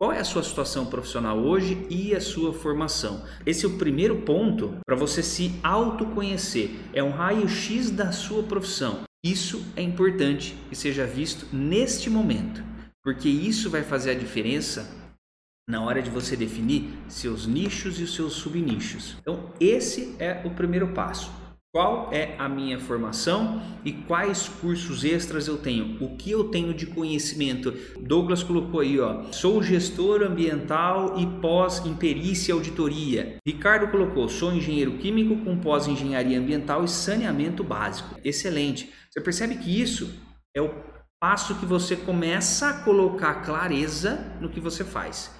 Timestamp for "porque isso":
13.04-13.68